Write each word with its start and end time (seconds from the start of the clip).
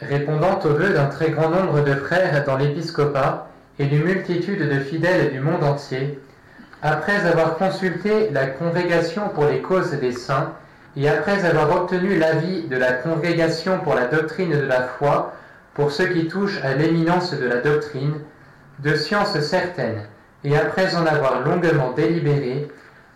répondant 0.00 0.58
aux 0.64 0.74
vœux 0.74 0.92
d'un 0.94 1.06
très 1.06 1.30
grand 1.30 1.50
nombre 1.50 1.80
de 1.80 1.94
frères 1.94 2.44
dans 2.44 2.56
l'épiscopat 2.56 3.48
et 3.78 3.86
d'une 3.86 4.04
multitude 4.04 4.68
de 4.68 4.80
fidèles 4.80 5.32
du 5.32 5.40
monde 5.40 5.64
entier, 5.64 6.18
après 6.82 7.26
avoir 7.26 7.56
consulté 7.56 8.30
la 8.30 8.46
congrégation 8.46 9.28
pour 9.30 9.46
les 9.46 9.60
causes 9.60 9.92
des 9.92 10.12
saints, 10.12 10.52
et 10.96 11.08
après 11.08 11.44
avoir 11.44 11.82
obtenu 11.82 12.16
l'avis 12.16 12.62
de 12.62 12.76
la 12.76 12.92
congrégation 12.92 13.78
pour 13.80 13.94
la 13.94 14.06
doctrine 14.06 14.50
de 14.50 14.66
la 14.66 14.82
foi, 14.82 15.34
pour 15.74 15.92
ce 15.92 16.02
qui 16.02 16.26
touche 16.26 16.58
à 16.64 16.74
l'éminence 16.74 17.32
de 17.34 17.46
la 17.46 17.58
doctrine, 17.58 18.14
de 18.80 18.94
science 18.94 19.38
certaine, 19.40 20.02
et 20.44 20.56
après 20.56 20.94
en 20.96 21.06
avoir 21.06 21.44
longuement 21.44 21.92
délibéré, 21.92 22.68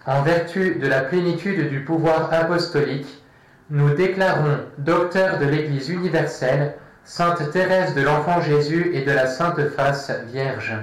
en 0.07 0.23
vertu 0.23 0.77
de 0.81 0.87
la 0.87 1.01
plénitude 1.01 1.71
du 1.71 1.85
pouvoir 1.85 2.33
apostolique, 2.33 3.22
nous 3.71 3.95
déclarons 3.95 4.59
docteur 4.79 5.39
de 5.39 5.47
l'Église 5.47 5.89
universelle, 5.89 6.75
Sainte 7.05 7.51
Thérèse 7.51 7.95
de 7.95 8.03
l'Enfant 8.03 8.41
Jésus 8.41 8.91
et 8.95 9.03
de 9.03 9.11
la 9.11 9.27
Sainte 9.27 9.69
Face 9.71 10.11
Vierge, 10.33 10.75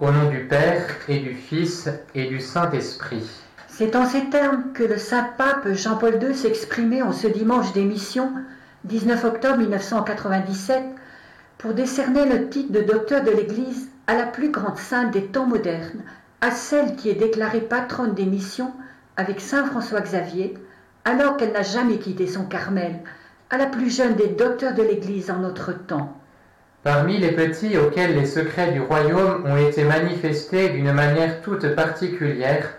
au 0.00 0.10
nom 0.10 0.30
du 0.30 0.40
Père 0.40 0.86
et 1.08 1.18
du 1.18 1.34
Fils 1.34 1.88
et 2.14 2.26
du 2.26 2.40
Saint-Esprit. 2.40 3.28
C'est 3.68 3.96
en 3.96 4.06
ces 4.06 4.30
termes 4.30 4.72
que 4.72 4.84
le 4.84 4.98
Saint-Pape 4.98 5.72
Jean-Paul 5.72 6.18
II 6.22 6.34
s'exprimait 6.34 7.02
en 7.02 7.12
ce 7.12 7.26
dimanche 7.26 7.72
d'émission, 7.72 8.32
19 8.84 9.24
octobre 9.24 9.58
1997, 9.58 10.82
pour 11.58 11.74
décerner 11.74 12.24
le 12.26 12.48
titre 12.48 12.72
de 12.72 12.80
docteur 12.80 13.22
de 13.22 13.30
l'Église 13.30 13.88
à 14.06 14.14
la 14.14 14.24
plus 14.24 14.50
grande 14.50 14.78
sainte 14.78 15.10
des 15.10 15.26
temps 15.26 15.46
modernes, 15.46 16.02
à 16.40 16.50
celle 16.50 16.96
qui 16.96 17.10
est 17.10 17.14
déclarée 17.14 17.60
patronne 17.60 18.14
des 18.14 18.26
missions 18.26 18.72
avec 19.16 19.40
Saint 19.40 19.64
François 19.66 20.00
Xavier, 20.00 20.54
alors 21.06 21.36
qu'elle 21.36 21.52
n'a 21.52 21.62
jamais 21.62 21.98
quitté 21.98 22.26
son 22.26 22.44
Carmel, 22.44 22.96
à 23.48 23.56
la 23.56 23.66
plus 23.66 23.94
jeune 23.94 24.16
des 24.16 24.26
docteurs 24.26 24.74
de 24.74 24.82
l'Église 24.82 25.30
en 25.30 25.38
notre 25.38 25.72
temps. 25.72 26.12
Parmi 26.82 27.18
les 27.18 27.30
petits 27.30 27.78
auxquels 27.78 28.16
les 28.16 28.26
secrets 28.26 28.72
du 28.72 28.80
royaume 28.80 29.44
ont 29.46 29.56
été 29.56 29.84
manifestés 29.84 30.70
d'une 30.70 30.92
manière 30.92 31.40
toute 31.42 31.74
particulière, 31.76 32.74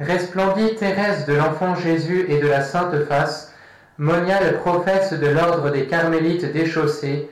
resplendit 0.00 0.74
Thérèse 0.76 1.26
de 1.26 1.34
l'Enfant 1.34 1.74
Jésus 1.74 2.24
et 2.28 2.38
de 2.40 2.48
la 2.48 2.62
Sainte 2.62 3.04
Face, 3.04 3.52
moniale 3.98 4.58
professe 4.60 5.12
de 5.12 5.26
l'ordre 5.26 5.70
des 5.70 5.86
Carmélites 5.86 6.50
déchaussés, 6.52 7.28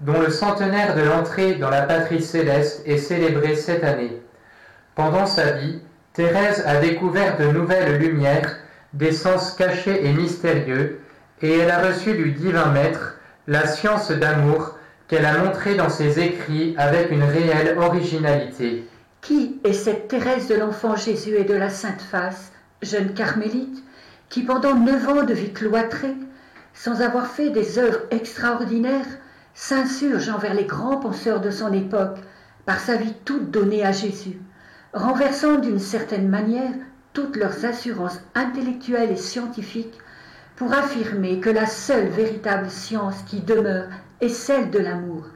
dont 0.00 0.20
le 0.20 0.30
centenaire 0.30 0.94
de 0.94 1.02
l'entrée 1.02 1.54
dans 1.54 1.70
la 1.70 1.82
patrie 1.82 2.22
céleste 2.22 2.82
est 2.86 2.98
célébré 2.98 3.56
cette 3.56 3.82
année. 3.82 4.22
Pendant 4.94 5.26
sa 5.26 5.52
vie, 5.52 5.80
Thérèse 6.12 6.62
a 6.66 6.76
découvert 6.80 7.36
de 7.36 7.46
nouvelles 7.46 7.98
lumières, 7.98 8.58
des 8.92 9.12
sens 9.12 9.52
cachés 9.52 10.06
et 10.06 10.12
mystérieux, 10.12 11.00
et 11.42 11.58
elle 11.58 11.70
a 11.70 11.86
reçu 11.86 12.14
du 12.14 12.32
divin 12.32 12.70
maître 12.72 13.16
la 13.46 13.66
science 13.66 14.10
d'amour 14.10 14.76
qu'elle 15.06 15.24
a 15.24 15.38
montrée 15.38 15.74
dans 15.74 15.88
ses 15.88 16.20
écrits 16.20 16.74
avec 16.76 17.10
une 17.10 17.22
réelle 17.22 17.78
originalité. 17.78 18.86
Qui 19.20 19.60
est 19.64 19.72
cette 19.72 20.08
Thérèse 20.08 20.48
de 20.48 20.54
l'Enfant 20.54 20.96
Jésus 20.96 21.34
et 21.36 21.44
de 21.44 21.54
la 21.54 21.70
Sainte 21.70 22.02
Face, 22.02 22.52
jeune 22.82 23.14
carmélite, 23.14 23.82
qui 24.28 24.42
pendant 24.42 24.74
neuf 24.74 25.08
ans 25.08 25.24
de 25.24 25.32
vie 25.32 25.52
cloîtrée, 25.52 26.14
sans 26.74 27.00
avoir 27.00 27.26
fait 27.26 27.50
des 27.50 27.78
œuvres 27.78 28.00
extraordinaires, 28.10 29.06
s'insurge 29.54 30.28
envers 30.28 30.54
les 30.54 30.66
grands 30.66 30.98
penseurs 30.98 31.40
de 31.40 31.50
son 31.50 31.72
époque 31.72 32.18
par 32.66 32.78
sa 32.78 32.96
vie 32.96 33.14
toute 33.24 33.50
donnée 33.50 33.84
à 33.84 33.92
Jésus, 33.92 34.38
renversant 34.92 35.56
d'une 35.56 35.80
certaine 35.80 36.28
manière 36.28 36.74
toutes 37.18 37.36
leurs 37.36 37.64
assurances 37.64 38.20
intellectuelles 38.36 39.10
et 39.10 39.16
scientifiques 39.16 39.98
pour 40.54 40.72
affirmer 40.72 41.40
que 41.40 41.50
la 41.50 41.66
seule 41.66 42.06
véritable 42.06 42.70
science 42.70 43.16
qui 43.26 43.40
demeure 43.40 43.88
est 44.20 44.28
celle 44.28 44.70
de 44.70 44.78
l'amour. 44.78 45.26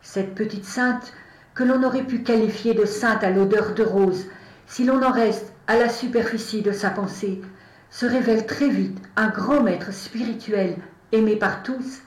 Cette 0.00 0.36
petite 0.36 0.64
sainte, 0.64 1.12
que 1.56 1.64
l'on 1.64 1.82
aurait 1.82 2.04
pu 2.04 2.20
qualifier 2.20 2.72
de 2.72 2.84
sainte 2.84 3.24
à 3.24 3.30
l'odeur 3.30 3.74
de 3.74 3.82
rose, 3.82 4.26
si 4.68 4.84
l'on 4.84 5.02
en 5.02 5.10
reste 5.10 5.52
à 5.66 5.76
la 5.76 5.88
superficie 5.88 6.62
de 6.62 6.70
sa 6.70 6.90
pensée, 6.90 7.42
se 7.90 8.06
révèle 8.06 8.46
très 8.46 8.68
vite 8.68 8.98
un 9.16 9.28
grand 9.28 9.60
maître 9.60 9.92
spirituel 9.92 10.76
aimé 11.10 11.34
par 11.34 11.64
tous 11.64 12.02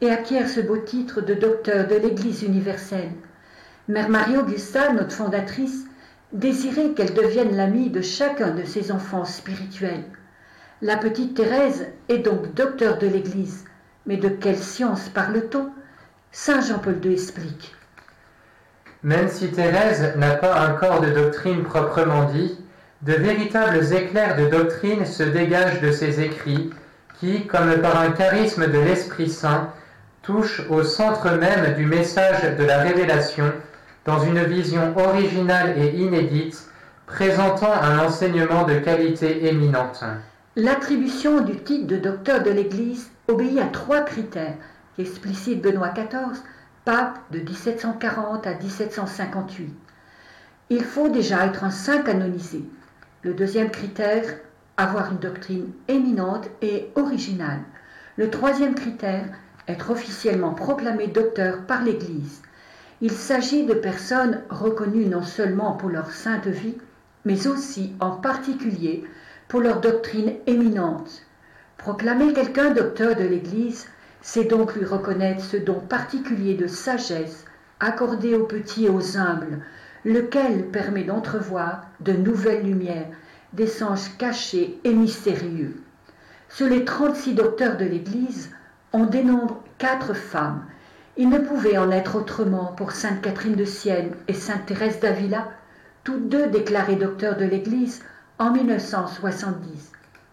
et 0.00 0.08
acquiert 0.08 0.48
ce 0.48 0.60
beau 0.60 0.78
titre 0.78 1.20
de 1.20 1.34
docteur 1.34 1.86
de 1.86 1.96
l'Église 1.96 2.44
universelle. 2.44 3.12
Mère 3.88 4.08
Marie-Augusta, 4.08 4.94
notre 4.94 5.12
fondatrice, 5.12 5.84
désirait 6.32 6.90
qu'elle 6.90 7.14
devienne 7.14 7.56
l'amie 7.56 7.90
de 7.90 8.00
chacun 8.00 8.50
de 8.50 8.64
ses 8.64 8.92
enfants 8.92 9.24
spirituels. 9.24 10.04
La 10.82 10.96
petite 10.96 11.34
Thérèse 11.34 11.88
est 12.08 12.18
donc 12.18 12.54
docteur 12.54 12.98
de 12.98 13.06
l'Église, 13.06 13.64
mais 14.06 14.16
de 14.16 14.28
quelle 14.28 14.58
science 14.58 15.08
parle-t-on? 15.08 15.70
Saint 16.32 16.60
Jean-Paul 16.60 17.00
II 17.04 17.12
explique. 17.12 17.74
Même 19.02 19.28
si 19.28 19.50
Thérèse 19.50 20.14
n'a 20.16 20.36
pas 20.36 20.60
un 20.60 20.74
corps 20.74 21.00
de 21.00 21.10
doctrine 21.10 21.64
proprement 21.64 22.24
dit, 22.24 22.58
de 23.02 23.14
véritables 23.14 23.92
éclairs 23.92 24.36
de 24.36 24.46
doctrine 24.46 25.06
se 25.06 25.22
dégagent 25.22 25.80
de 25.80 25.90
ses 25.90 26.20
écrits 26.20 26.70
qui, 27.18 27.46
comme 27.46 27.80
par 27.80 27.98
un 27.98 28.12
charisme 28.12 28.66
de 28.66 28.78
l'Esprit 28.78 29.30
Saint, 29.30 29.72
touche 30.22 30.62
au 30.68 30.82
centre 30.82 31.30
même 31.32 31.74
du 31.74 31.86
message 31.86 32.56
de 32.56 32.64
la 32.64 32.78
révélation 32.78 33.52
dans 34.04 34.20
une 34.20 34.42
vision 34.44 34.96
originale 34.96 35.78
et 35.78 35.96
inédite, 35.96 36.68
présentant 37.06 37.72
un 37.72 37.98
enseignement 38.06 38.64
de 38.64 38.74
qualité 38.74 39.46
éminente. 39.46 40.04
L'attribution 40.56 41.40
du 41.40 41.56
titre 41.62 41.86
de 41.86 41.96
docteur 41.96 42.42
de 42.42 42.50
l'Église 42.50 43.10
obéit 43.28 43.58
à 43.58 43.66
trois 43.66 44.00
critères 44.00 44.54
qu'explicite 44.96 45.62
Benoît 45.62 45.90
XIV, 45.90 46.42
pape 46.84 47.18
de 47.30 47.38
1740 47.40 48.46
à 48.46 48.54
1758. 48.54 49.74
Il 50.70 50.84
faut 50.84 51.08
déjà 51.08 51.46
être 51.46 51.64
un 51.64 51.70
saint 51.70 52.02
canonisé. 52.02 52.64
Le 53.22 53.34
deuxième 53.34 53.70
critère, 53.70 54.24
avoir 54.76 55.12
une 55.12 55.18
doctrine 55.18 55.72
éminente 55.88 56.48
et 56.62 56.90
originale. 56.94 57.60
Le 58.16 58.30
troisième 58.30 58.74
critère, 58.74 59.24
être 59.68 59.90
officiellement 59.90 60.54
proclamé 60.54 61.06
docteur 61.06 61.66
par 61.66 61.82
l'Église. 61.82 62.42
Il 63.02 63.12
s'agit 63.12 63.64
de 63.64 63.74
personnes 63.74 64.42
reconnues 64.50 65.06
non 65.06 65.22
seulement 65.22 65.72
pour 65.72 65.88
leur 65.88 66.10
sainte 66.10 66.46
vie, 66.46 66.76
mais 67.24 67.46
aussi 67.46 67.94
en 67.98 68.10
particulier 68.10 69.04
pour 69.48 69.60
leur 69.60 69.80
doctrine 69.80 70.34
éminente. 70.46 71.22
Proclamer 71.78 72.34
quelqu'un 72.34 72.72
docteur 72.72 73.16
de 73.16 73.24
l'Église, 73.24 73.86
c'est 74.20 74.44
donc 74.44 74.74
lui 74.74 74.84
reconnaître 74.84 75.42
ce 75.42 75.56
don 75.56 75.80
particulier 75.80 76.54
de 76.54 76.66
sagesse 76.66 77.46
accordé 77.80 78.34
aux 78.34 78.44
petits 78.44 78.84
et 78.84 78.90
aux 78.90 79.16
humbles, 79.16 79.60
lequel 80.04 80.66
permet 80.66 81.04
d'entrevoir 81.04 81.86
de 82.00 82.12
nouvelles 82.12 82.64
lumières, 82.64 83.08
des 83.54 83.66
sens 83.66 84.08
cachés 84.10 84.78
et 84.84 84.92
mystérieux. 84.92 85.82
Sur 86.50 86.68
les 86.68 86.84
36 86.84 87.34
docteurs 87.34 87.78
de 87.78 87.86
l'Église, 87.86 88.50
on 88.92 89.06
dénombre 89.06 89.62
quatre 89.78 90.14
femmes. 90.14 90.64
Il 91.16 91.28
ne 91.28 91.38
pouvait 91.38 91.76
en 91.76 91.90
être 91.90 92.16
autrement 92.16 92.66
pour 92.76 92.92
Sainte 92.92 93.20
Catherine 93.20 93.56
de 93.56 93.64
Sienne 93.64 94.12
et 94.28 94.32
Sainte 94.32 94.66
Thérèse 94.66 95.00
d'Avila, 95.00 95.48
toutes 96.04 96.28
deux 96.28 96.46
déclarées 96.48 96.96
docteurs 96.96 97.36
de 97.36 97.44
l'Église 97.44 98.02
en 98.38 98.52
1970, 98.52 99.92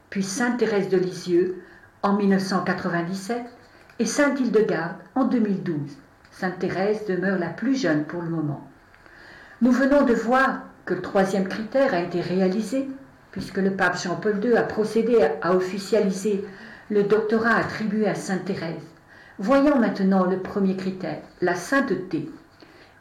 puis 0.09 0.23
Sainte 0.23 0.59
Thérèse 0.59 0.89
de 0.89 0.97
Lisieux 0.97 1.61
en 2.03 2.13
1997 2.13 3.43
et 3.99 4.05
Sainte 4.05 4.39
Hildegarde 4.39 4.95
en 5.15 5.25
2012. 5.25 5.97
Sainte 6.31 6.59
Thérèse 6.59 7.05
demeure 7.07 7.39
la 7.39 7.49
plus 7.49 7.75
jeune 7.75 8.05
pour 8.05 8.21
le 8.21 8.29
moment. 8.29 8.67
Nous 9.61 9.71
venons 9.71 10.03
de 10.03 10.13
voir 10.13 10.61
que 10.85 10.93
le 10.93 11.01
troisième 11.01 11.47
critère 11.47 11.95
a 11.95 12.01
été 12.01 12.21
réalisé, 12.21 12.87
puisque 13.31 13.57
le 13.57 13.71
pape 13.71 13.99
Jean-Paul 13.99 14.39
II 14.43 14.55
a 14.55 14.63
procédé 14.63 15.27
à 15.41 15.55
officialiser 15.55 16.45
le 16.91 17.03
doctorat 17.03 17.55
attribué 17.55 18.07
à 18.07 18.15
Sainte 18.15 18.45
Thérèse. 18.45 18.96
Voyons 19.39 19.77
maintenant 19.77 20.25
le 20.25 20.39
premier 20.39 20.75
critère, 20.75 21.21
la 21.41 21.53
sainteté. 21.53 22.27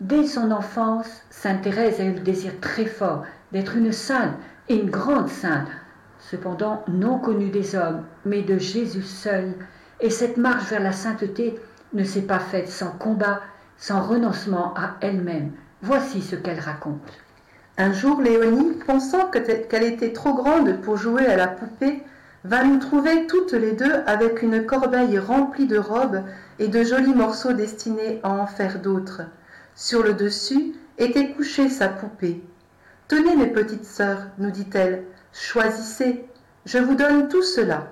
Dès 0.03 0.27
son 0.27 0.51
enfance, 0.51 1.23
Sainte 1.31 1.63
Thérèse 1.63 1.99
a 1.99 2.05
eu 2.05 2.13
le 2.13 2.21
désir 2.21 2.53
très 2.61 2.85
fort 2.85 3.25
d'être 3.53 3.75
une 3.75 3.91
sainte 3.91 4.35
et 4.69 4.75
une 4.75 4.91
grande 4.91 5.31
sainte, 5.31 5.69
cependant 6.19 6.85
non 6.89 7.19
connue 7.19 7.49
des 7.49 7.75
hommes, 7.75 8.03
mais 8.27 8.43
de 8.43 8.59
Jésus 8.59 9.01
seul, 9.01 9.55
et 10.01 10.11
cette 10.11 10.37
marche 10.37 10.69
vers 10.69 10.83
la 10.83 10.93
sainteté 10.93 11.59
ne 11.95 12.05
s'est 12.05 12.21
pas 12.21 12.39
faite 12.39 12.69
sans 12.69 12.91
combat, 12.91 13.41
sans 13.79 14.03
renoncement 14.03 14.75
à 14.75 14.97
elle-même. 15.01 15.53
Voici 15.81 16.21
ce 16.21 16.37
qu'elle 16.37 16.61
raconte. 16.61 17.01
Un 17.79 17.95
jour, 17.95 18.21
Léonie, 18.21 18.75
pensant 18.87 19.31
qu'elle 19.31 19.85
était 19.85 20.13
trop 20.13 20.35
grande 20.35 20.83
pour 20.83 20.99
jouer 20.99 21.25
à 21.25 21.37
la 21.37 21.49
poupée, 21.49 22.03
va 22.47 22.63
nous 22.63 22.79
trouver 22.79 23.27
toutes 23.27 23.53
les 23.53 23.73
deux 23.73 24.03
avec 24.07 24.43
une 24.43 24.67
corbeille 24.67 25.19
remplie 25.19 25.67
de 25.67 25.79
robes 25.79 26.23
et 26.61 26.69
de 26.69 26.85
jolis 26.85 27.15
morceaux 27.15 27.53
destinés 27.53 28.21
à 28.23 28.31
en 28.31 28.47
faire 28.47 28.81
d'autres. 28.81 29.23
Sur 29.75 30.05
le 30.05 30.15
dessus 30.15 30.75
était 30.97 31.33
couchée 31.33 31.69
sa 31.69 31.89
poupée. 31.89 32.43
Tenez, 33.09 33.35
mes 33.35 33.49
petites 33.49 33.85
sœurs, 33.85 34.29
nous 34.39 34.53
dit-elle, 34.53 35.05
choisissez, 35.33 36.25
je 36.65 36.79
vous 36.79 36.95
donne 36.95 37.29
tout 37.29 37.43
cela. 37.43 37.89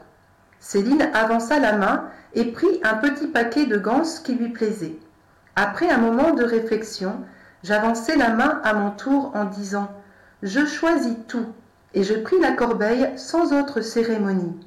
Céline 0.60 1.10
avança 1.14 1.58
la 1.58 1.76
main 1.76 2.08
et 2.34 2.52
prit 2.52 2.80
un 2.84 2.94
petit 2.94 3.26
paquet 3.26 3.66
de 3.66 3.76
ganses 3.76 4.20
qui 4.20 4.34
lui 4.34 4.50
plaisait. 4.50 4.98
Après 5.56 5.90
un 5.90 5.98
moment 5.98 6.32
de 6.32 6.44
réflexion, 6.44 7.20
j'avançai 7.64 8.16
la 8.16 8.30
main 8.30 8.60
à 8.62 8.72
mon 8.74 8.90
tour 8.92 9.32
en 9.34 9.44
disant 9.46 9.88
Je 10.42 10.64
choisis 10.64 11.16
tout, 11.26 11.46
et 11.94 12.02
je 12.02 12.14
pris 12.14 12.38
la 12.40 12.52
corbeille 12.52 13.08
sans 13.16 13.52
autre 13.52 13.80
cérémonie. 13.80 14.60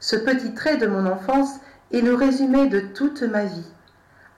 Ce 0.00 0.16
petit 0.16 0.54
trait 0.54 0.76
de 0.76 0.86
mon 0.86 1.06
enfance 1.06 1.56
est 1.92 2.02
le 2.02 2.14
résumé 2.14 2.68
de 2.68 2.80
toute 2.80 3.22
ma 3.22 3.44
vie. 3.44 3.66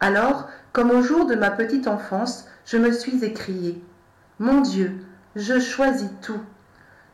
Alors, 0.00 0.48
comme 0.72 0.90
au 0.90 1.02
jour 1.02 1.26
de 1.26 1.34
ma 1.34 1.50
petite 1.50 1.88
enfance, 1.88 2.46
je 2.64 2.76
me 2.76 2.92
suis 2.92 3.24
écrié 3.24 3.82
Mon 4.38 4.60
Dieu, 4.60 4.92
je 5.34 5.58
choisis 5.58 6.08
tout. 6.22 6.40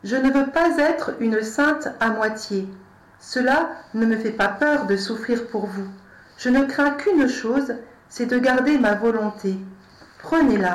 Je 0.05 0.17
ne 0.17 0.31
veux 0.31 0.51
pas 0.51 0.79
être 0.79 1.13
une 1.21 1.43
sainte 1.43 1.89
à 2.01 2.11
moitié. 2.11 2.69
Cela 3.21 3.71
ne 3.95 4.05
me 4.05 4.17
fait 4.17 4.33
pas 4.33 4.49
peur 4.49 4.87
de 4.87 4.97
souffrir 4.97 5.47
pour 5.47 5.67
vous. 5.67 5.87
Je 6.39 6.49
ne 6.49 6.65
crains 6.65 6.91
qu'une 6.91 7.29
chose, 7.29 7.75
c'est 8.09 8.27
de 8.27 8.39
garder 8.39 8.79
ma 8.79 8.95
volonté. 8.95 9.57
Prenez-la, 10.19 10.75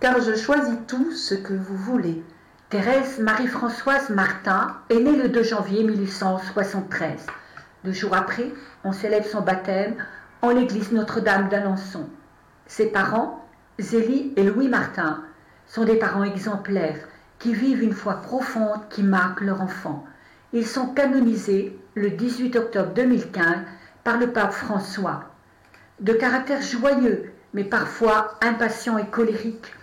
car 0.00 0.20
je 0.20 0.34
choisis 0.34 0.74
tout 0.88 1.12
ce 1.12 1.34
que 1.34 1.52
vous 1.52 1.76
voulez. 1.76 2.24
Thérèse 2.72 3.18
Marie-Françoise 3.18 4.08
Martin 4.08 4.74
est 4.88 4.98
née 4.98 5.14
le 5.14 5.28
2 5.28 5.42
janvier 5.42 5.84
1873. 5.84 7.26
Deux 7.84 7.92
jours 7.92 8.14
après, 8.14 8.50
on 8.82 8.92
célèbre 8.92 9.26
son 9.26 9.42
baptême 9.42 9.96
en 10.40 10.48
l'église 10.48 10.90
Notre-Dame 10.90 11.50
d'Alençon. 11.50 12.08
Ses 12.66 12.86
parents, 12.86 13.46
Zélie 13.78 14.32
et 14.36 14.42
Louis 14.42 14.68
Martin, 14.68 15.22
sont 15.66 15.84
des 15.84 15.96
parents 15.96 16.24
exemplaires 16.24 16.96
qui 17.38 17.52
vivent 17.52 17.82
une 17.82 17.92
foi 17.92 18.22
profonde 18.22 18.88
qui 18.88 19.02
marque 19.02 19.42
leur 19.42 19.60
enfant. 19.60 20.06
Ils 20.54 20.66
sont 20.66 20.94
canonisés 20.94 21.78
le 21.94 22.08
18 22.08 22.56
octobre 22.56 22.94
2015 22.94 23.44
par 24.02 24.16
le 24.16 24.28
pape 24.28 24.52
François 24.52 25.24
de 26.00 26.14
caractère 26.14 26.62
joyeux, 26.62 27.34
mais 27.52 27.64
parfois 27.64 28.38
impatient 28.40 28.96
et 28.96 29.08
colérique, 29.08 29.74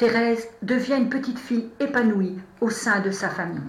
Thérèse 0.00 0.48
devient 0.62 0.96
une 0.96 1.10
petite 1.10 1.38
fille 1.38 1.68
épanouie 1.78 2.38
au 2.62 2.70
sein 2.70 3.00
de 3.00 3.10
sa 3.10 3.28
famille. 3.28 3.60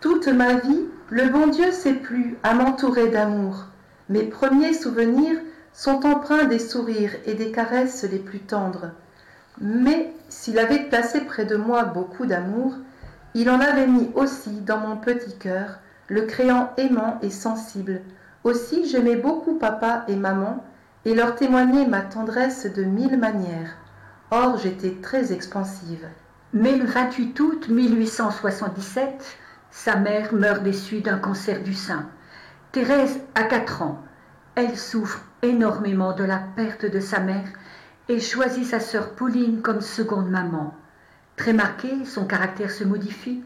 Toute 0.00 0.26
ma 0.26 0.54
vie, 0.54 0.86
le 1.10 1.28
bon 1.28 1.48
Dieu 1.48 1.70
s'est 1.70 1.92
plu 1.92 2.38
à 2.42 2.54
m'entourer 2.54 3.08
d'amour. 3.08 3.66
Mes 4.08 4.22
premiers 4.22 4.72
souvenirs 4.72 5.36
sont 5.74 6.06
empreints 6.06 6.46
des 6.46 6.58
sourires 6.58 7.14
et 7.26 7.34
des 7.34 7.52
caresses 7.52 8.06
les 8.10 8.20
plus 8.20 8.38
tendres. 8.38 8.92
Mais 9.60 10.14
s'il 10.30 10.58
avait 10.58 10.84
placé 10.88 11.20
près 11.20 11.44
de 11.44 11.56
moi 11.56 11.84
beaucoup 11.84 12.24
d'amour, 12.24 12.76
il 13.34 13.50
en 13.50 13.60
avait 13.60 13.86
mis 13.86 14.10
aussi 14.14 14.62
dans 14.62 14.78
mon 14.78 14.96
petit 14.96 15.36
cœur, 15.36 15.80
le 16.08 16.22
créant 16.22 16.70
aimant 16.78 17.18
et 17.20 17.28
sensible. 17.28 18.00
Aussi 18.44 18.88
j'aimais 18.88 19.16
beaucoup 19.16 19.58
papa 19.58 20.06
et 20.08 20.16
maman, 20.16 20.64
et 21.04 21.14
leur 21.14 21.34
témoigner 21.34 21.86
ma 21.86 22.00
tendresse 22.00 22.64
de 22.64 22.82
mille 22.82 23.18
manières. 23.18 23.76
Or 24.30 24.58
j'étais 24.58 24.96
très 25.02 25.32
expansive. 25.32 26.06
Mais 26.52 26.76
le 26.76 26.84
28 26.84 27.40
août 27.40 27.68
1877, 27.68 29.36
sa 29.72 29.96
mère 29.96 30.32
meurt 30.32 30.62
déçue 30.62 31.00
d'un 31.00 31.18
cancer 31.18 31.62
du 31.62 31.74
sein. 31.74 32.06
Thérèse 32.70 33.20
a 33.34 33.42
4 33.42 33.82
ans. 33.82 34.02
Elle 34.54 34.76
souffre 34.76 35.24
énormément 35.42 36.12
de 36.12 36.22
la 36.22 36.38
perte 36.38 36.86
de 36.86 37.00
sa 37.00 37.18
mère 37.18 37.48
et 38.08 38.20
choisit 38.20 38.64
sa 38.64 38.78
sœur 38.78 39.14
Pauline 39.14 39.62
comme 39.62 39.80
seconde 39.80 40.30
maman. 40.30 40.74
Très 41.36 41.52
marquée, 41.52 42.04
son 42.04 42.24
caractère 42.24 42.70
se 42.70 42.84
modifie. 42.84 43.42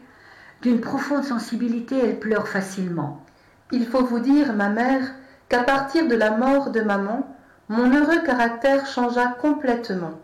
D'une 0.61 0.81
profonde 0.81 1.23
sensibilité, 1.23 1.97
elle 1.97 2.19
pleure 2.19 2.47
facilement. 2.47 3.25
Il 3.71 3.87
faut 3.87 4.03
vous 4.03 4.19
dire, 4.19 4.53
ma 4.53 4.69
mère, 4.69 5.13
qu'à 5.49 5.63
partir 5.63 6.07
de 6.07 6.15
la 6.15 6.31
mort 6.37 6.69
de 6.69 6.81
maman, 6.81 7.35
mon 7.69 7.91
heureux 7.91 8.21
caractère 8.23 8.85
changea 8.85 9.35
complètement. 9.39 10.19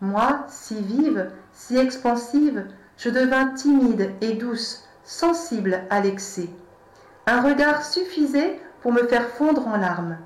Moi, 0.00 0.44
si 0.48 0.80
vive, 0.80 1.30
si 1.52 1.76
expansive, 1.76 2.64
je 2.96 3.10
devins 3.10 3.48
timide 3.48 4.12
et 4.20 4.34
douce, 4.34 4.84
sensible 5.04 5.80
à 5.90 6.00
l'excès. 6.00 6.48
Un 7.26 7.42
regard 7.42 7.84
suffisait 7.84 8.60
pour 8.80 8.92
me 8.92 9.06
faire 9.08 9.28
fondre 9.28 9.66
en 9.66 9.76
larmes. 9.76 10.16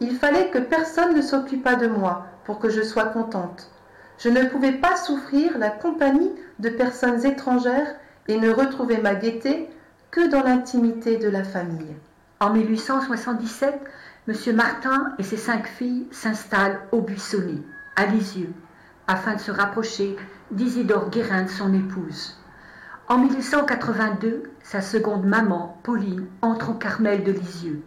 Il 0.00 0.16
fallait 0.16 0.48
que 0.48 0.58
personne 0.58 1.14
ne 1.14 1.20
s'occupât 1.20 1.76
de 1.76 1.88
moi 1.88 2.26
pour 2.44 2.58
que 2.58 2.70
je 2.70 2.82
sois 2.82 3.04
contente. 3.04 3.70
Je 4.18 4.30
ne 4.30 4.44
pouvais 4.44 4.72
pas 4.72 4.96
souffrir 4.96 5.58
la 5.58 5.70
compagnie 5.70 6.32
de 6.58 6.70
personnes 6.70 7.26
étrangères 7.26 7.94
et 8.28 8.38
ne 8.38 8.50
retrouver 8.50 8.96
ma 8.98 9.14
gaieté 9.14 9.68
que 10.10 10.26
dans 10.28 10.42
l'intimité 10.42 11.18
de 11.18 11.28
la 11.28 11.44
famille. 11.44 11.94
En 12.40 12.50
1877, 12.50 13.74
M. 14.26 14.56
Martin 14.56 15.12
et 15.18 15.22
ses 15.22 15.36
cinq 15.36 15.66
filles 15.66 16.06
s'installent 16.12 16.80
au 16.92 17.00
Buissonnet, 17.00 17.62
à 17.96 18.06
Lisieux, 18.06 18.52
afin 19.08 19.34
de 19.34 19.40
se 19.40 19.50
rapprocher 19.50 20.16
d'Isidore 20.50 21.10
Guérin, 21.10 21.48
son 21.48 21.72
épouse. 21.72 22.36
En 23.08 23.18
1882, 23.18 24.42
sa 24.62 24.82
seconde 24.82 25.24
maman, 25.24 25.80
Pauline, 25.82 26.26
entre 26.42 26.70
au 26.70 26.74
Carmel 26.74 27.24
de 27.24 27.32
Lisieux. 27.32 27.82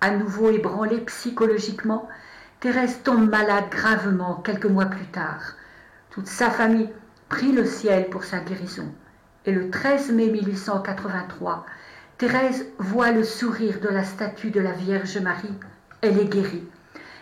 À 0.00 0.12
nouveau 0.12 0.50
ébranlée 0.50 1.00
psychologiquement, 1.00 2.08
Thérèse 2.60 3.02
tombe 3.02 3.28
malade 3.28 3.68
gravement 3.68 4.36
quelques 4.36 4.66
mois 4.66 4.86
plus 4.86 5.06
tard. 5.06 5.42
Toute 6.10 6.28
sa 6.28 6.50
famille 6.50 6.88
prie 7.28 7.50
le 7.50 7.64
ciel 7.64 8.08
pour 8.08 8.22
sa 8.22 8.38
guérison. 8.38 8.94
Et 9.46 9.52
le 9.52 9.70
13 9.70 10.12
mai 10.12 10.30
1883, 10.30 11.66
Thérèse 12.16 12.64
voit 12.78 13.10
le 13.10 13.24
sourire 13.24 13.80
de 13.80 13.88
la 13.88 14.04
statue 14.04 14.52
de 14.52 14.60
la 14.60 14.72
Vierge 14.72 15.18
Marie. 15.18 15.54
Elle 16.00 16.20
est 16.20 16.32
guérie. 16.32 16.64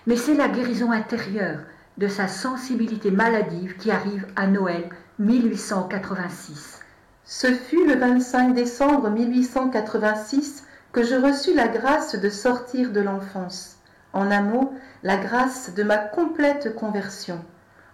Mais 0.06 0.17
c'est 0.17 0.34
la 0.34 0.49
guérison 0.49 0.93
intérieure 0.93 1.61
de 1.99 2.09
sa 2.09 2.29
sensibilité 2.29 3.11
maladive 3.11 3.77
qui 3.77 3.91
arrive 3.91 4.27
à 4.37 4.47
Noël 4.47 4.89
1886. 5.19 6.81
Ce 7.25 7.47
fut 7.53 7.87
le 7.87 7.94
25 7.94 8.55
décembre 8.55 9.11
1886 9.11 10.65
que 10.93 11.03
je 11.03 11.15
reçus 11.15 11.55
la 11.55 11.69
grâce 11.69 12.17
de 12.17 12.29
sortir 12.29 12.93
de 12.93 13.00
l'enfance. 13.00 13.79
En 14.12 14.31
un 14.31 14.43
mot, 14.43 14.75
la 15.03 15.17
grâce 15.17 15.75
de 15.75 15.83
ma 15.83 15.97
complète 15.97 16.75
conversion. 16.75 17.43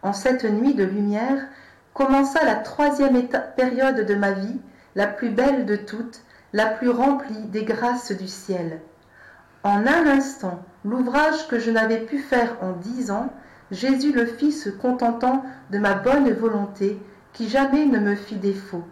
En 0.02 0.12
cette 0.12 0.44
nuit 0.44 0.74
de 0.74 0.84
lumière 0.84 1.46
commença 1.92 2.44
la 2.44 2.56
troisième 2.56 3.28
période 3.56 4.06
de 4.06 4.14
ma 4.14 4.32
vie, 4.32 4.60
la 4.94 5.06
plus 5.06 5.30
belle 5.30 5.66
de 5.66 5.76
toutes, 5.76 6.22
la 6.52 6.66
plus 6.66 6.88
remplie 6.88 7.46
des 7.46 7.64
grâces 7.64 8.12
du 8.12 8.28
ciel. 8.28 8.80
En 9.64 9.86
un 9.86 10.06
instant, 10.06 10.62
l'ouvrage 10.84 11.48
que 11.48 11.58
je 11.58 11.70
n'avais 11.70 12.00
pu 12.00 12.18
faire 12.18 12.56
en 12.62 12.72
dix 12.72 13.10
ans, 13.10 13.32
Jésus 13.70 14.12
le 14.12 14.26
fit 14.26 14.52
se 14.52 14.70
contentant 14.70 15.44
de 15.70 15.78
ma 15.78 15.94
bonne 15.94 16.32
volonté, 16.32 17.00
qui 17.32 17.48
jamais 17.48 17.86
ne 17.86 17.98
me 17.98 18.14
fit 18.14 18.36
défaut. 18.36 18.84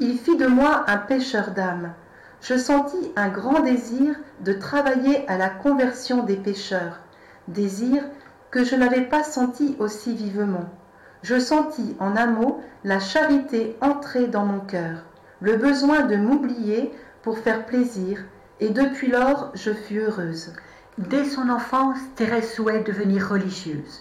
Il 0.00 0.18
fit 0.18 0.36
de 0.36 0.46
moi 0.46 0.84
un 0.88 0.98
pécheur 0.98 1.52
d'âme. 1.52 1.92
Je 2.40 2.56
sentis 2.56 3.12
un 3.14 3.28
grand 3.28 3.60
désir 3.60 4.16
de 4.40 4.52
travailler 4.52 5.28
à 5.28 5.38
la 5.38 5.48
conversion 5.48 6.24
des 6.24 6.36
pécheurs, 6.36 7.00
désir 7.46 8.02
que 8.50 8.64
je 8.64 8.74
n'avais 8.74 9.02
pas 9.02 9.22
senti 9.22 9.76
aussi 9.78 10.14
vivement. 10.14 10.68
Je 11.22 11.38
sentis 11.38 11.96
en 12.00 12.16
un 12.16 12.26
mot 12.26 12.60
la 12.82 12.98
charité 12.98 13.76
entrer 13.80 14.26
dans 14.26 14.44
mon 14.44 14.60
cœur 14.60 15.04
le 15.42 15.56
besoin 15.56 16.02
de 16.02 16.16
m'oublier 16.16 16.92
pour 17.22 17.38
faire 17.38 17.66
plaisir, 17.66 18.24
et 18.60 18.70
depuis 18.70 19.08
lors 19.08 19.50
je 19.54 19.72
fus 19.72 19.98
heureuse. 19.98 20.52
Dès 20.98 21.24
son 21.24 21.48
enfance, 21.48 21.96
Thérèse 22.16 22.52
souhaite 22.52 22.86
devenir 22.86 23.30
religieuse. 23.30 24.00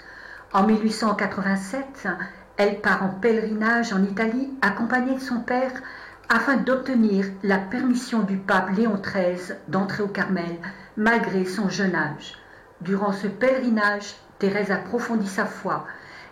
En 0.52 0.68
1887, 0.68 2.06
elle 2.58 2.82
part 2.82 3.04
en 3.04 3.08
pèlerinage 3.08 3.94
en 3.94 4.04
Italie 4.04 4.50
accompagnée 4.62 5.16
de 5.16 5.22
son 5.22 5.40
père 5.40 5.72
afin 6.28 6.58
d'obtenir 6.58 7.28
la 7.44 7.60
permission 7.60 8.24
du 8.24 8.36
pape 8.36 8.72
Léon 8.76 9.02
XIII 9.02 9.56
d'entrer 9.70 10.04
au 10.04 10.10
Carmel 10.10 10.58
malgré 10.98 11.46
son 11.46 11.70
jeune 11.70 11.96
âge. 11.96 12.38
Durant 12.82 13.14
ce 13.14 13.28
pèlerinage, 13.28 14.16
Thérèse 14.40 14.72
approfondit 14.72 15.30
sa 15.30 15.46
foi. 15.46 15.86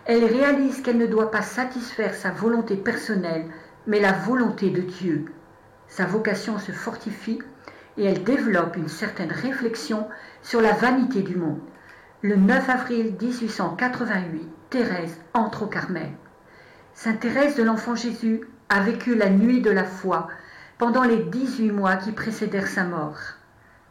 Elle 0.04 0.24
réalise 0.26 0.82
qu'elle 0.82 0.98
ne 0.98 1.06
doit 1.06 1.30
pas 1.30 1.40
satisfaire 1.40 2.14
sa 2.14 2.32
volonté 2.32 2.76
personnelle, 2.76 3.46
mais 3.86 3.98
la 4.00 4.12
volonté 4.12 4.68
de 4.68 4.82
Dieu. 4.82 5.24
Sa 5.88 6.04
vocation 6.04 6.58
se 6.58 6.72
fortifie 6.72 7.38
et 7.96 8.04
elle 8.04 8.24
développe 8.24 8.76
une 8.76 8.88
certaine 8.88 9.32
réflexion 9.32 10.08
sur 10.42 10.60
la 10.60 10.72
vanité 10.72 11.22
du 11.22 11.36
monde. 11.36 11.60
Le 12.22 12.36
9 12.36 12.68
avril 12.68 13.14
1888, 13.20 14.48
Thérèse 14.70 15.18
entre 15.34 15.62
au 15.64 15.66
Carmel. 15.66 16.10
Sainte 16.94 17.20
Thérèse 17.20 17.56
de 17.56 17.62
l'Enfant 17.62 17.94
Jésus 17.94 18.42
a 18.68 18.80
vécu 18.80 19.14
la 19.14 19.30
nuit 19.30 19.60
de 19.60 19.70
la 19.70 19.84
foi 19.84 20.28
pendant 20.78 21.02
les 21.02 21.24
18 21.24 21.72
mois 21.72 21.96
qui 21.96 22.12
précédèrent 22.12 22.68
sa 22.68 22.84
mort. 22.84 23.18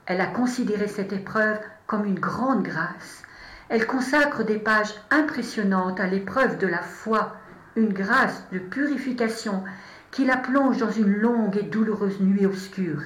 Elle 0.05 0.21
a 0.21 0.27
considéré 0.27 0.87
cette 0.87 1.13
épreuve 1.13 1.59
comme 1.87 2.05
une 2.05 2.19
grande 2.19 2.63
grâce. 2.63 3.23
Elle 3.69 3.85
consacre 3.85 4.43
des 4.43 4.57
pages 4.57 4.93
impressionnantes 5.11 5.99
à 5.99 6.07
l'épreuve 6.07 6.57
de 6.57 6.67
la 6.67 6.81
foi 6.81 7.35
une 7.75 7.93
grâce 7.93 8.43
de 8.51 8.59
purification 8.59 9.63
qui 10.11 10.25
la 10.25 10.37
plonge 10.37 10.77
dans 10.77 10.91
une 10.91 11.13
longue 11.13 11.57
et 11.57 11.63
douloureuse 11.63 12.19
nuit 12.19 12.45
obscure, 12.45 13.01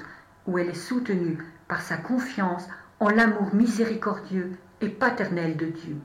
où 0.47 0.57
elle 0.57 0.69
est 0.69 0.73
soutenue 0.73 1.37
par 1.67 1.81
sa 1.81 1.97
confiance 1.97 2.67
en 2.99 3.09
l'amour 3.09 3.53
miséricordieux 3.53 4.51
et 4.81 4.89
paternel 4.89 5.57
de 5.57 5.65
Dieu. 5.65 5.95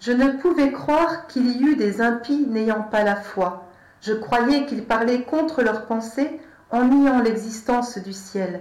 Je 0.00 0.12
ne 0.12 0.32
pouvais 0.32 0.72
croire 0.72 1.26
qu'il 1.26 1.50
y 1.56 1.64
eût 1.64 1.76
des 1.76 2.00
impies 2.00 2.46
n'ayant 2.46 2.82
pas 2.82 3.02
la 3.02 3.16
foi. 3.16 3.68
Je 4.02 4.12
croyais 4.12 4.66
qu'ils 4.66 4.84
parlaient 4.84 5.22
contre 5.22 5.62
leurs 5.62 5.86
pensées 5.86 6.40
en 6.70 6.84
niant 6.84 7.20
l'existence 7.20 7.98
du 7.98 8.12
ciel. 8.12 8.60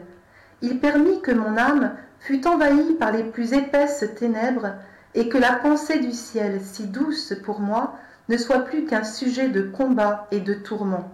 Il 0.61 0.79
permit 0.79 1.21
que 1.21 1.31
mon 1.31 1.57
âme 1.57 1.95
fût 2.19 2.47
envahie 2.47 2.93
par 2.93 3.11
les 3.11 3.23
plus 3.23 3.53
épaisses 3.53 4.05
ténèbres 4.15 4.75
et 5.13 5.29
que 5.29 5.37
la 5.37 5.53
pensée 5.53 5.99
du 5.99 6.11
ciel, 6.11 6.59
si 6.61 6.87
douce 6.87 7.33
pour 7.43 7.59
moi, 7.59 7.97
ne 8.29 8.37
soit 8.37 8.61
plus 8.61 8.85
qu'un 8.85 9.03
sujet 9.03 9.49
de 9.49 9.61
combat 9.61 10.27
et 10.31 10.39
de 10.39 10.53
tourment. 10.53 11.11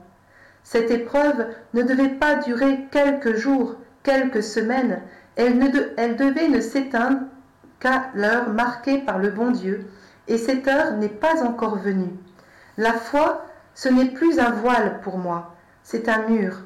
Cette 0.64 0.92
épreuve 0.92 1.48
ne 1.74 1.82
devait 1.82 2.10
pas 2.16 2.36
durer 2.36 2.88
quelques 2.92 3.36
jours, 3.36 3.76
quelques 4.04 4.44
semaines, 4.44 5.02
elle, 5.36 5.60
devait 5.60 6.50
ne 6.50 6.60
s'éteindre 6.60 7.22
qu'à 7.80 8.10
l'heure 8.14 8.50
marquée 8.50 9.00
par 9.00 9.20
le 9.20 9.30
bon 9.30 9.52
Dieu, 9.52 9.86
et 10.28 10.38
cette 10.38 10.68
heure 10.68 10.94
n'est 10.98 11.10
pas 11.10 11.44
encore 11.44 11.78
venue. 11.78 12.14
La 12.78 12.94
foi, 12.94 13.46
ce 13.74 13.90
n'est 13.90 14.10
plus 14.10 14.40
un 14.40 14.52
voile 14.52 15.00
pour 15.02 15.18
moi, 15.18 15.56
c'est 15.84 16.10
un 16.10 16.28
mur. 16.28 16.62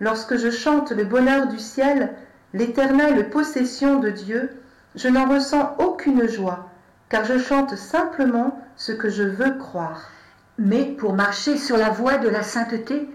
Lorsque 0.00 0.36
je 0.36 0.50
chante 0.50 0.90
le 0.90 1.04
bonheur 1.04 1.46
du 1.46 1.58
ciel, 1.58 2.14
l'éternelle 2.52 3.30
possession 3.30 3.98
de 4.00 4.10
Dieu, 4.10 4.60
je 4.94 5.08
n'en 5.08 5.28
ressens 5.28 5.76
aucune 5.78 6.28
joie, 6.28 6.70
car 7.08 7.24
je 7.24 7.38
chante 7.38 7.76
simplement 7.76 8.60
ce 8.76 8.92
que 8.92 9.08
je 9.08 9.22
veux 9.22 9.52
croire. 9.58 10.10
Mais 10.58 10.84
pour 10.84 11.12
marcher 11.12 11.56
sur 11.56 11.76
la 11.76 11.90
voie 11.90 12.18
de 12.18 12.28
la 12.28 12.42
sainteté, 12.42 13.08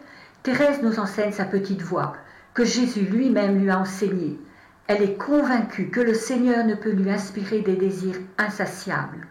Thérèse 0.43 0.81
nous 0.81 0.99
enseigne 0.99 1.31
sa 1.31 1.45
petite 1.45 1.81
voix, 1.81 2.13
que 2.53 2.65
Jésus 2.65 3.01
lui-même 3.01 3.59
lui 3.59 3.69
a 3.69 3.79
enseignée. 3.79 4.39
Elle 4.87 5.03
est 5.03 5.17
convaincue 5.17 5.89
que 5.89 6.01
le 6.01 6.13
Seigneur 6.13 6.65
ne 6.65 6.75
peut 6.75 6.91
lui 6.91 7.09
inspirer 7.09 7.61
des 7.61 7.75
désirs 7.75 8.19
insatiables. 8.37 9.27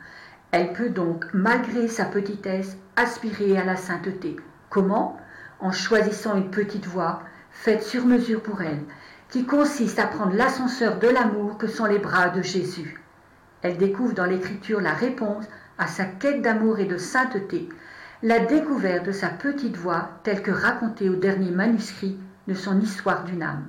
Elle 0.53 0.73
peut 0.73 0.89
donc, 0.89 1.27
malgré 1.35 1.87
sa 1.87 2.07
petitesse, 2.07 2.77
aspirer 2.97 3.59
à 3.59 3.65
la 3.65 3.77
sainteté. 3.77 4.37
Comment? 4.71 5.19
En 5.61 5.71
choisissant 5.71 6.37
une 6.37 6.51
petite 6.51 6.87
voie, 6.87 7.23
faite 7.51 7.83
sur 7.83 8.07
mesure 8.07 8.43
pour 8.43 8.63
elle, 8.63 8.83
qui 9.29 9.45
consiste 9.45 9.99
à 9.99 10.07
prendre 10.07 10.35
l'ascenseur 10.35 10.99
de 10.99 11.09
l'amour 11.09 11.59
que 11.59 11.67
sont 11.67 11.85
les 11.85 11.99
bras 11.99 12.31
de 12.31 12.43
Jésus. 12.43 13.01
Elle 13.63 13.77
découvre 13.77 14.15
dans 14.15 14.25
l'Écriture 14.25 14.81
la 14.81 14.95
réponse 14.95 15.45
à 15.77 15.87
sa 15.87 16.05
quête 16.05 16.41
d'amour 16.41 16.79
et 16.79 16.87
de 16.87 16.97
sainteté, 16.97 17.69
la 18.23 18.39
découverte 18.39 19.07
de 19.07 19.13
sa 19.13 19.29
petite 19.29 19.77
voix 19.77 20.11
telle 20.25 20.43
que 20.43 20.51
racontée 20.51 21.11
au 21.11 21.17
dernier 21.17 21.51
manuscrit 21.51 22.19
de 22.49 22.55
son 22.55 22.81
histoire 22.81 23.25
d'une 23.25 23.43
âme. 23.43 23.67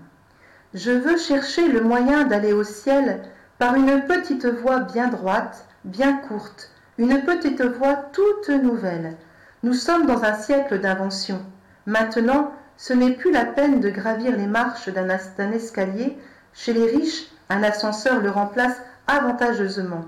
Je 0.74 0.92
veux 0.92 1.18
chercher 1.18 1.68
le 1.68 1.82
moyen 1.82 2.24
d'aller 2.24 2.54
au 2.54 2.64
ciel 2.64 3.22
par 3.58 3.76
une 3.76 4.06
petite 4.06 4.46
voie 4.46 4.80
bien 4.80 5.08
droite, 5.08 5.66
bien 5.84 6.14
courte, 6.18 6.72
une 6.98 7.22
petite 7.24 7.62
voie 7.62 7.96
toute 8.14 8.50
nouvelle. 8.50 9.18
Nous 9.64 9.74
sommes 9.74 10.06
dans 10.06 10.24
un 10.24 10.34
siècle 10.34 10.80
d'invention. 10.80 11.42
Maintenant, 11.86 12.54
ce 12.78 12.94
n'est 12.94 13.14
plus 13.14 13.32
la 13.32 13.46
peine 13.46 13.80
de 13.80 13.90
gravir 13.90 14.36
les 14.36 14.48
marches 14.48 14.90
d'un 14.90 15.52
escalier. 15.52 16.18
Chez 16.54 16.74
les 16.74 16.86
riches, 16.86 17.28
un 17.50 17.64
ascenseur 17.64 18.22
le 18.22 18.30
remplace 18.32 18.82
avantageusement. 19.08 20.06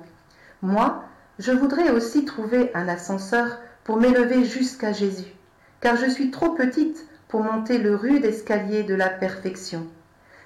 Moi, 0.62 1.04
je 1.40 1.52
voudrais 1.52 1.90
aussi 1.92 2.26
trouver 2.26 2.72
un 2.74 2.88
ascenseur 2.88 3.60
pour 3.84 3.98
m'élever 3.98 4.46
jusqu'à 4.46 4.92
Jésus, 4.92 5.34
car 5.82 5.98
je 5.98 6.10
suis 6.10 6.32
trop 6.32 6.52
petite 6.52 7.06
monter 7.42 7.78
le 7.78 7.96
rude 7.96 8.26
escalier 8.26 8.84
de 8.84 8.94
la 8.94 9.10
perfection. 9.10 9.88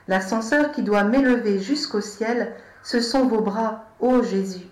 L'ascenseur 0.08 0.72
qui 0.72 0.84
doit 0.84 1.04
m'élever 1.04 1.60
jusqu'au 1.60 2.00
ciel, 2.00 2.54
ce 2.84 3.02
sont 3.02 3.26
vos 3.26 3.42
bras, 3.42 3.86
ô 4.00 4.24
Jésus. 4.24 4.68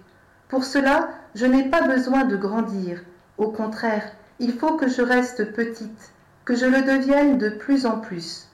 Pour 0.48 0.64
cela, 0.64 1.10
je 1.34 1.46
n'ai 1.46 1.70
pas 1.70 1.82
besoin 1.82 2.24
de 2.24 2.38
grandir. 2.38 3.02
Au 3.38 3.50
contraire, 3.50 4.10
il 4.40 4.54
faut 4.54 4.78
que 4.78 4.88
je 4.88 5.02
reste 5.02 5.52
petite, 5.54 6.14
que 6.46 6.56
je 6.56 6.66
le 6.66 6.84
devienne 6.84 7.38
de 7.38 7.50
plus 7.50 7.86
en 7.86 8.00
plus. 8.00 8.48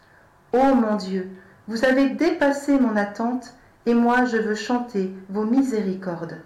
Ô 0.53 0.74
mon 0.74 0.96
Dieu, 0.96 1.30
vous 1.68 1.86
avez 1.86 2.10
dépassé 2.10 2.80
mon 2.80 2.96
attente, 2.96 3.53
et 3.86 3.94
moi 3.94 4.25
je 4.25 4.38
veux 4.38 4.56
chanter 4.56 5.13
vos 5.30 5.46
miséricordes. 5.46 6.38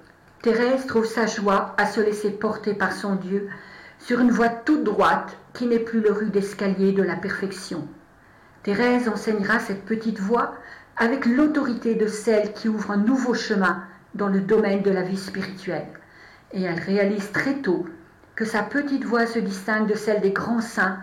Thérèse 0.42 0.86
trouve 0.86 1.06
sa 1.06 1.26
joie 1.26 1.74
à 1.78 1.86
se 1.86 2.02
laisser 2.02 2.32
porter 2.32 2.74
par 2.74 2.94
son 2.94 3.16
Dieu 3.16 3.50
sur 4.00 4.20
une 4.20 4.32
voie 4.32 4.50
toute 4.50 4.84
droite 4.84 5.38
qui 5.54 5.68
n'est 5.68 5.80
plus 5.80 6.02
le 6.02 6.12
rude 6.12 6.36
escalier 6.36 6.92
de 6.92 7.04
la 7.04 7.16
perfection. 7.16 7.88
Thérèse 8.64 9.08
enseignera 9.08 9.60
cette 9.60 9.86
petite 9.86 10.20
voie 10.20 10.56
avec 10.98 11.26
l'autorité 11.26 11.96
de 11.96 12.08
celle 12.08 12.54
qui 12.54 12.70
ouvre 12.70 12.92
un 12.92 12.98
nouveau 12.98 13.34
chemin 13.34 13.84
dans 14.14 14.28
le 14.28 14.42
domaine 14.42 14.82
de 14.82 14.92
la 14.92 15.04
vie 15.04 15.18
spirituelle. 15.18 15.88
Et 16.52 16.64
elle 16.64 16.80
réalise 16.80 17.32
très 17.32 17.56
tôt 17.56 17.86
que 18.36 18.46
sa 18.46 18.64
petite 18.64 19.06
voix 19.06 19.28
se 19.28 19.40
distingue 19.40 19.88
de 19.88 19.96
celle 19.96 20.22
des 20.22 20.32
grands 20.32 20.62
saints 20.62 20.98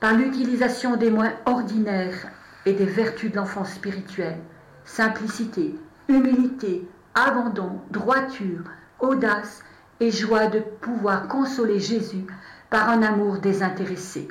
par 0.00 0.14
l'utilisation 0.14 0.96
des 0.96 1.10
moyens 1.10 1.36
ordinaires 1.46 2.28
et 2.66 2.72
des 2.72 2.86
vertus 2.86 3.30
de 3.30 3.36
l'enfant 3.36 3.64
spirituel. 3.64 4.36
Simplicité, 4.84 5.74
humilité, 6.08 6.86
abandon, 7.14 7.80
droiture, 7.90 8.64
audace 9.00 9.62
et 10.00 10.10
joie 10.10 10.46
de 10.46 10.60
pouvoir 10.60 11.28
consoler 11.28 11.80
Jésus 11.80 12.26
par 12.70 12.88
un 12.88 13.02
amour 13.02 13.38
désintéressé. 13.38 14.28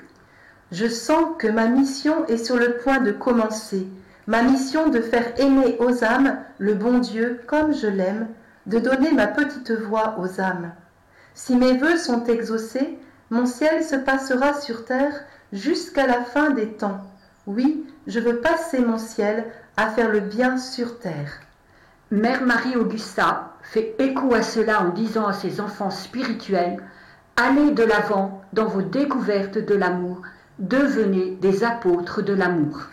Je 0.71 0.87
sens 0.87 1.35
que 1.39 1.47
ma 1.47 1.67
mission 1.67 2.25
est 2.27 2.43
sur 2.43 2.57
le 2.57 2.77
point 2.77 2.99
de 2.99 3.11
commencer, 3.11 3.87
ma 4.27 4.43
mission 4.43 4.89
de 4.89 4.99
faire 4.99 5.39
aimer 5.39 5.77
aux 5.79 6.03
âmes 6.03 6.37
le 6.57 6.73
bon 6.73 6.99
Dieu 6.99 7.41
comme 7.47 7.73
je 7.73 7.87
l'aime, 7.87 8.27
de 8.65 8.79
donner 8.79 9.11
ma 9.11 9.27
petite 9.27 9.71
voix 9.71 10.17
aux 10.19 10.41
âmes. 10.41 10.71
Si 11.33 11.55
mes 11.55 11.77
voeux 11.77 11.97
sont 11.97 12.25
exaucés, 12.25 12.99
mon 13.29 13.45
ciel 13.45 13.83
se 13.83 13.95
passera 13.95 14.59
sur 14.59 14.85
terre 14.85 15.13
jusqu'à 15.53 16.07
la 16.07 16.21
fin 16.23 16.49
des 16.49 16.67
temps. 16.67 17.01
Oui, 17.45 17.85
je 18.07 18.19
veux 18.19 18.37
passer 18.37 18.79
mon 18.79 18.97
ciel 18.97 19.45
à 19.77 19.89
faire 19.89 20.11
le 20.11 20.19
bien 20.19 20.57
sur 20.57 20.99
terre. 20.99 21.39
Mère 22.11 22.45
Marie-Augusta 22.45 23.53
fait 23.71 23.95
écho 23.99 24.33
à 24.33 24.41
cela 24.41 24.81
en 24.81 24.89
disant 24.89 25.27
à 25.27 25.33
ses 25.33 25.59
enfants 25.59 25.91
spirituels 25.91 26.77
Allez 27.35 27.71
de 27.71 27.83
l'avant 27.83 28.41
dans 28.53 28.65
vos 28.65 28.81
découvertes 28.81 29.57
de 29.57 29.75
l'amour 29.75 30.21
devenez 30.57 31.37
des 31.39 31.63
apôtres 31.63 32.23
de 32.23 32.33
l'amour. 32.33 32.87